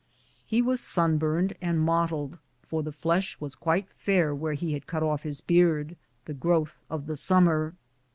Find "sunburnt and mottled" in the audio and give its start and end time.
0.81-2.39